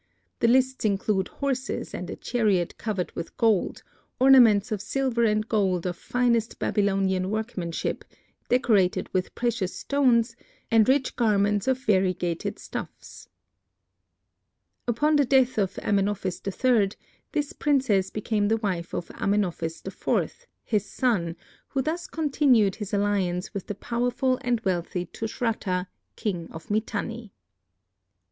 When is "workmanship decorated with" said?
7.29-9.35